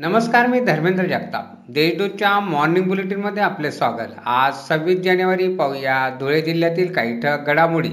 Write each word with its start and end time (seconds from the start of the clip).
नमस्कार 0.00 0.46
मी 0.46 0.60
धर्मेंद्र 0.60 1.04
जगताप. 1.04 1.44
देशदूतच्या 1.68 2.40
मॉर्निंग 2.40 2.88
बुलेटिनमध्ये 2.88 3.42
आपले 3.42 3.72
स्वागत. 3.72 4.12
आज 4.26 4.54
सव्वीस 4.68 5.00
जानेवारी 5.00 5.56
पाहूया 5.56 6.16
धुळे 6.20 6.42
जिल्ह्यातील 6.42 6.92
काही 6.92 7.20
ठक 7.20 7.38
घडामोडी. 7.46 7.88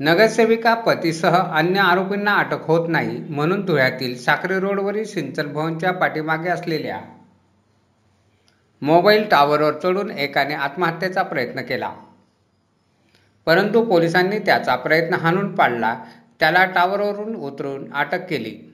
नगरसेविका 0.00 0.74
पतीसह 0.74 1.36
अन्य 1.36 1.80
आरोपींना 1.80 2.34
अटक 2.34 2.66
होत 2.66 2.88
नाही 2.88 3.18
म्हणून 3.18 3.64
धुळ्यातील 3.64 4.18
साखरे 4.18 4.60
रोडवरील 4.60 5.04
सिंचन 5.04 5.52
भवनच्या 5.52 5.92
पाठीमागे 5.92 6.48
असलेल्या 6.48 7.00
मोबाईल 8.82 9.28
टॉवरवर 9.30 9.72
चढून 9.72 10.10
एकाने 10.10 10.54
आत्महत्येचा 10.54 11.22
प्रयत्न 11.22 11.60
केला. 11.60 11.92
परंतु 13.46 13.84
पोलिसांनी 13.84 14.38
त्याचा 14.38 14.76
प्रयत्न 14.76 15.14
हाणून 15.14 15.54
पाडला. 15.54 16.04
त्याला 16.40 16.64
टॉवरवरून 16.64 17.34
उतरून 17.34 17.92
अटक 17.94 18.26
केली. 18.30 18.71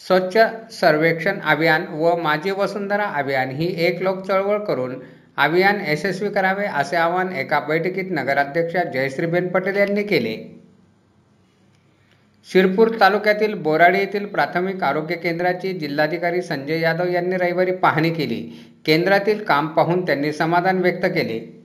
स्वच्छ 0.00 0.38
सर्वेक्षण 0.72 1.38
अभियान 1.40 1.86
व 1.90 2.16
माझी 2.16 2.50
वसुंधरा 2.50 3.04
अभियान 3.04 3.50
ही 3.50 3.66
एक 3.86 4.02
लोक 4.02 4.26
चळवळ 4.26 4.58
करून 4.58 4.94
अभियान 5.36 5.80
यशस्वी 5.88 6.28
करावे 6.30 6.64
असे 6.66 6.96
आवाहन 6.96 7.32
एका 7.32 7.60
बैठकीत 7.60 8.10
नगराध्यक्षा 8.10 8.82
जयश्रीबेन 8.84 9.48
पटेल 9.48 9.76
यांनी 9.76 10.02
केले. 10.02 10.36
शिरपूर 12.52 12.90
तालुक्यातील 13.00 13.54
बोराडी 13.54 13.98
येथील 13.98 14.26
प्राथमिक 14.26 14.82
आरोग्य 14.82 15.14
केंद्राची 15.14 15.72
जिल्हाधिकारी 15.72 16.42
संजय 16.42 16.80
यादव 16.80 17.08
यांनी 17.08 17.36
रविवारी 17.36 17.72
पाहणी 17.72 18.10
केली. 18.10 18.40
केंद्रातील 18.86 19.44
काम 19.44 19.66
पाहून 19.66 20.06
त्यांनी 20.06 20.32
समाधान 20.32 20.78
व्यक्त 20.78 21.06
केले. 21.06 21.61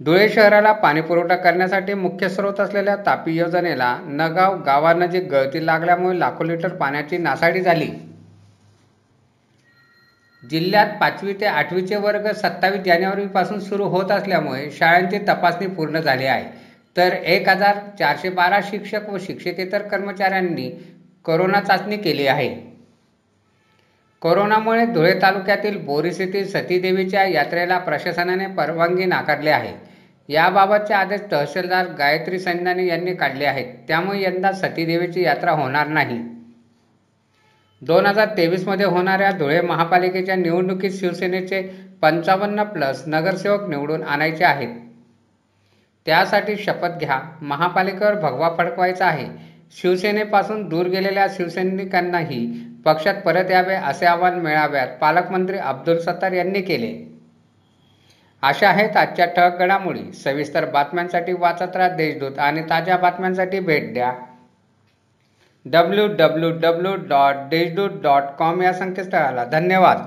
धुळे 0.00 0.28
शहराला 0.28 0.72
पाणीपुरवठा 0.72 1.36
करण्यासाठी 1.36 1.94
मुख्य 1.94 2.28
स्रोत 2.28 2.60
असलेल्या 2.60 2.96
तापी 2.96 3.36
योजनेला 3.36 3.96
नगाव 4.06 4.62
गावानजीक 4.62 5.24
गळती 5.24 5.66
लागल्यामुळे 5.66 6.18
लाखो 6.18 6.44
लिटर 6.44 6.68
पाण्याची 6.68 7.18
नासाडी 7.18 7.60
झाली. 7.60 7.88
जिल्ह्यात 10.50 10.86
पाचवी 11.00 11.32
ते 11.32 11.46
आठवीचे 11.46 11.96
वर्ग 11.96 12.30
सत्तावीस 12.32 12.80
जानेवारीपासून 12.80 13.60
सुरू 13.60 13.84
होत 13.84 14.10
असल्यामुळे 14.10 14.70
शाळांची 14.70 15.18
तपासणी 15.18 15.66
पूर्ण 15.66 16.00
झाली 16.00 16.26
आहे. 16.26 16.44
तर 16.96 17.12
एक 17.12 17.48
हजार 17.48 17.78
चारशे 17.98 18.30
बारा 18.30 18.60
शिक्षक 18.62 19.10
व 19.10 19.18
शिक्षकेतर 19.18 19.82
कर्मचाऱ्यांनी 19.82 20.70
करोना 21.24 21.60
चाचणी 21.60 21.96
केली 21.96 22.26
आहे. 22.26 22.77
कोरोनामुळे 24.22 24.86
धुळे 24.86 25.12
तालुक्यातील 25.22 25.76
बोरीस 25.76 26.20
येथील 26.20 26.46
सतीदेवीच्या 26.46 27.24
यात्रेला 27.24 27.78
प्रशासनाने 27.78 28.46
परवानगी 28.46 29.04
नाकारली 29.04 29.48
आहे. 29.48 29.72
याबाबतचे 30.28 30.94
आदेश 30.94 31.20
तहसीलदार 31.32 31.86
गायत्री 31.86 32.38
संधाने 32.38 32.86
यांनी 32.86 33.14
काढले 33.14 33.44
आहेत. 33.44 33.74
त्यामुळे 33.88 34.22
यंदा 34.22 34.52
सतीदेवीची 34.52 35.22
यात्रा 35.22 35.50
होणार 35.50 35.86
नाही. 35.86 36.18
दोन 37.82 38.06
हजार 38.06 38.28
तेवीसमध्ये 38.36 38.86
होणाऱ्या 38.86 39.30
धुळे 39.30 39.60
महापालिकेच्या 39.60 40.36
निवडणुकीत 40.36 40.90
शिवसेनेचे 40.90 41.62
पंचावन्न 42.02 42.62
प्लस 42.62 43.02
नगरसेवक 43.06 43.68
निवडून 43.68 44.02
आणायचे 44.02 44.44
आहेत. 44.44 44.74
त्यासाठी 46.06 46.56
शपथ 46.56 46.98
घ्या. 47.00 47.20
महापालिकेवर 47.42 48.14
भगवा 48.14 48.54
फडकवायचा 48.58 49.06
आहे. 49.06 49.26
शिवसेनेपासून 49.70 50.68
दूर 50.68 50.86
गेलेल्या 50.86 51.26
शिवसैनिकांनाही 51.30 52.67
पक्षात 52.84 53.14
परत 53.14 53.50
यावे 53.50 53.74
असे 53.74 54.06
आवाहन 54.06 54.34
मिळाव्यात 54.34 54.88
पालकमंत्री 55.00 55.58
अब्दुल 55.58 55.98
सत्तार 55.98 56.32
यांनी 56.32 56.60
केले. 56.60 57.18
अशा 58.42 58.68
आहेत 58.68 58.96
आजच्या 58.96 59.26
ठळक 59.26 59.58
घडामोडी. 59.58 60.12
सविस्तर 60.12 60.64
बातम्यांसाठी 60.64 61.32
वाचत 61.32 61.76
राहा 61.76 61.88
देशदूत 61.88 62.38
आणि 62.38 62.62
ताज्या 62.62 62.96
बातम्यांसाठी 62.96 63.60
भेट 63.60 63.94
द्या. 63.94 64.12
W 65.64 66.06
W 66.06 66.50
W 66.50 66.94
dot 66.96 67.34
Deshdoot 67.50 67.90
dot 68.02 68.22
com 68.38 68.62
या 68.62 68.72
संकेतस्थळाला. 68.72 69.44
धन्यवाद. 69.44 69.98